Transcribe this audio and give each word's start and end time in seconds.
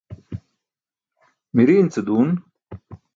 miriin 1.55 1.87
ce 1.93 2.01
duun 2.07 2.29